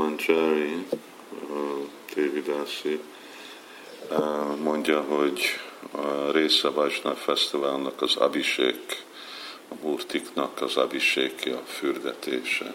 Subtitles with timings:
[0.00, 0.86] Manchari,
[2.14, 3.00] Tévidászi
[4.62, 5.40] mondja, hogy
[5.90, 8.76] a része Vajsnav Fesztiválnak az abiség,
[9.68, 12.74] a murtiknak az abisékja, a fürdetése.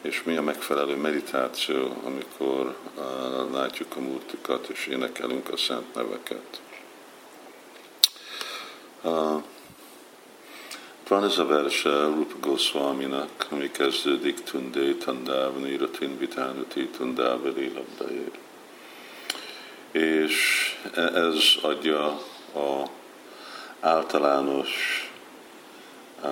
[0.00, 6.60] És mi a megfelelő meditáció, amikor uh, látjuk a murtikat és énekelünk a szent neveket.
[11.08, 18.30] Van ez a verse Rupa Goswami-nak, ami kezdődik Tundé Tandávani, Ratin Vitánuti Tundávali Labdaér.
[19.90, 20.36] És
[20.94, 22.06] e- ez adja
[22.54, 22.82] a
[23.80, 24.70] általános
[26.22, 26.28] e,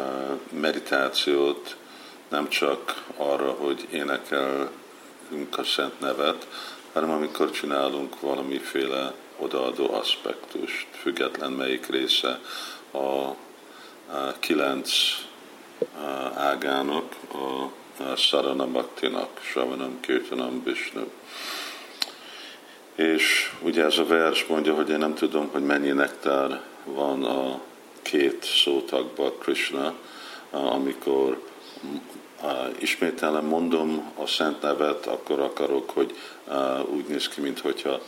[0.50, 1.76] meditációt
[2.28, 6.48] nem csak arra, hogy énekelünk a szent nevet,
[6.92, 12.40] hanem amikor csinálunk valamiféle odaadó aspektust, független melyik része
[12.92, 13.34] a
[14.38, 14.90] kilenc
[16.36, 21.10] ágának, a Sarana Bhaktinak, Savanam Kirtanam Vishnu.
[22.94, 27.60] És ugye ez a vers mondja, hogy én nem tudom, hogy mennyi nektár van a
[28.02, 29.94] két szótagban Krishna,
[30.50, 31.42] amikor
[32.78, 36.16] ismételen mondom a szent nevet, akkor akarok, hogy
[36.86, 38.00] úgy néz ki, mintha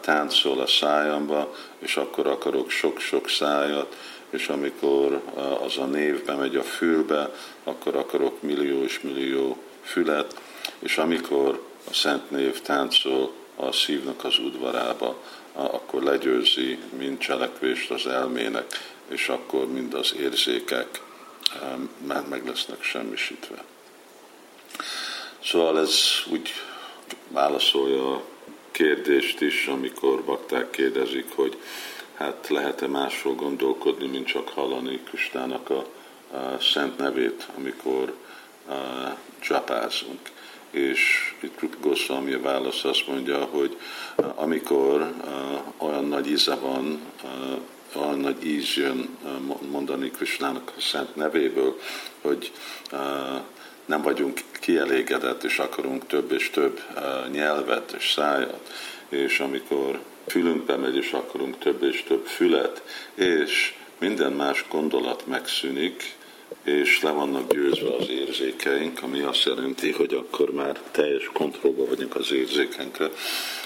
[0.00, 3.96] táncol a szájamba, és akkor akarok sok-sok szájat,
[4.30, 5.22] és amikor
[5.64, 10.40] az a név bemegy a fülbe, akkor akarok millió és millió fület,
[10.78, 18.06] és amikor a szent név táncol a szívnak az udvarába, akkor legyőzi mind cselekvést az
[18.06, 18.66] elmének,
[19.08, 21.00] és akkor mind az érzékek
[22.06, 23.64] már meg lesznek semmisítve.
[25.44, 25.98] Szóval ez
[26.30, 26.50] úgy
[27.28, 28.22] válaszolja a
[28.70, 31.56] kérdést is, amikor bakták kérdezik, hogy
[32.20, 35.84] hát lehet-e másról gondolkodni, mint csak hallani Kristának a,
[36.36, 38.14] a szent nevét, amikor
[38.68, 38.72] a,
[39.38, 40.20] csapázunk.
[40.70, 43.76] És itt Rupa Goswami a válasz azt mondja, hogy
[44.34, 49.18] amikor uh, olyan nagy íze van, uh, olyan nagy íz jön
[49.70, 51.78] mondani Krisnának a szent nevéből,
[52.20, 52.52] hogy
[53.84, 56.80] nem vagyunk kielégedett, és akarunk több és több
[57.32, 58.70] nyelvet és szájat,
[59.10, 62.82] és amikor fülünkbe megy, és akarunk több és több fület,
[63.14, 66.18] és minden más gondolat megszűnik,
[66.64, 72.14] és le vannak győzve az érzékeink, ami azt jelenti, hogy akkor már teljes kontrollban vagyunk
[72.14, 73.10] az érzékenkre,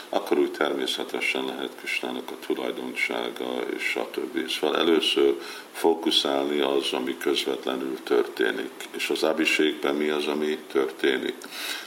[0.08, 4.44] akkor úgy természetesen lehet Kisnának a tulajdonsága, és a többi.
[4.48, 5.34] Szóval először
[5.72, 8.70] fókuszálni az, ami közvetlenül történik.
[8.96, 11.36] És az abiségben mi az, ami történik?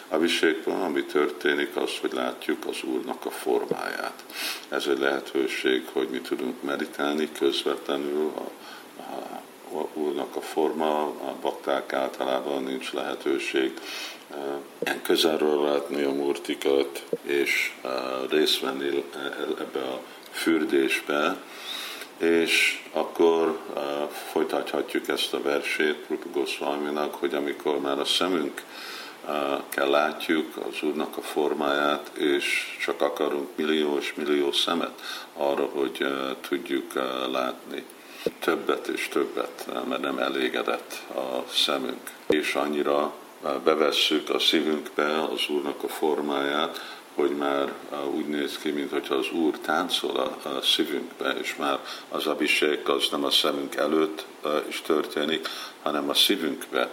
[0.09, 4.23] Abiségben, ami történik, az, hogy látjuk az Úrnak a formáját.
[4.69, 8.49] Ez egy lehetőség, hogy mi tudunk meditálni közvetlenül a,
[9.01, 9.41] a
[9.73, 13.73] a Úrnak a forma, a bakták általában nincs lehetőség
[14.85, 17.73] ilyen közelről látni a murtikat, és
[18.29, 19.03] részt venni
[19.59, 20.01] ebbe a
[20.31, 21.37] fürdésbe,
[22.17, 23.59] és akkor
[24.31, 28.63] folytathatjuk ezt a versét Rupa Goswami-nak, hogy amikor már a szemünk
[29.77, 35.01] kell látjuk az Úrnak a formáját, és csak akarunk millió és millió szemet
[35.33, 36.07] arra, hogy
[36.49, 36.93] tudjuk
[37.31, 37.83] látni
[38.39, 42.11] többet és többet, mert nem elégedett a szemünk.
[42.27, 43.13] És annyira
[43.63, 47.73] bevesszük a szívünkbe az Úrnak a formáját, hogy már
[48.15, 53.23] úgy néz ki, mintha az Úr táncol a szívünkbe, és már az abiség az nem
[53.23, 54.25] a szemünk előtt
[54.67, 55.47] is történik,
[55.83, 56.91] hanem a szívünkbe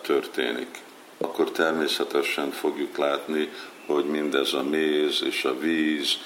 [0.00, 0.84] történik.
[1.18, 3.50] Akkor természetesen fogjuk látni,
[3.86, 6.16] hogy mindez a méz és a víz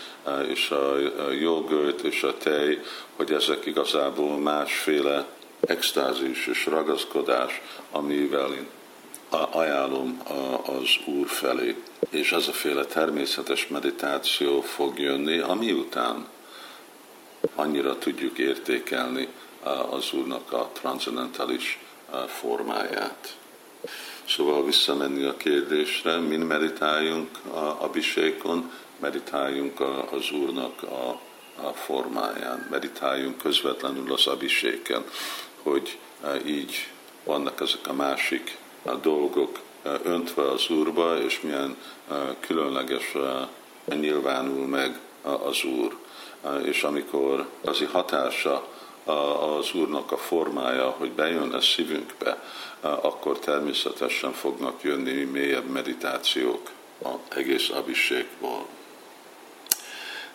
[0.49, 2.83] és a jogurt és a tej,
[3.17, 5.27] hogy ezek igazából másféle
[5.61, 8.67] extázis és ragaszkodás, amivel én
[9.51, 10.23] ajánlom
[10.67, 11.77] az Úr felé.
[12.11, 16.27] És az a féle természetes meditáció fog jönni, ami után
[17.55, 19.29] annyira tudjuk értékelni
[19.91, 21.79] az Úrnak a transzendentális
[22.27, 23.37] formáját.
[24.29, 29.81] Szóval visszamenni a kérdésre, min meditáljunk a Abhisékon, meditáljunk
[30.11, 31.21] az Úrnak a,
[31.67, 35.05] a formáján, meditáljunk közvetlenül az Abhiséken,
[35.63, 35.99] hogy
[36.47, 36.89] így
[37.25, 39.59] vannak ezek a másik a dolgok
[40.03, 41.77] öntve az Úrba, és milyen
[42.41, 43.13] különleges
[43.85, 45.97] nyilvánul meg az Úr.
[46.65, 48.69] És amikor az hatása
[49.05, 52.43] az Úrnak a formája, hogy bejön a szívünkbe,
[52.81, 56.71] akkor természetesen fognak jönni mélyebb meditációk
[57.03, 58.67] az egész abhiségból.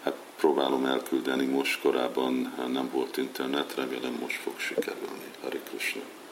[0.04, 5.32] Hát próbálom elküldeni, most korábban nem volt internet, remélem most fog sikerülni.
[5.42, 6.02] Hari Krishna.